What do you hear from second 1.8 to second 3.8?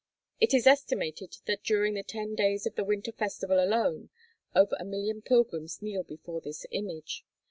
the ten days of the winter festival